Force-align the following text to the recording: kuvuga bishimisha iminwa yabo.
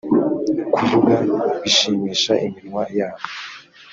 kuvuga 0.73 1.15
bishimisha 1.61 2.33
iminwa 2.45 2.83
yabo. 2.97 3.25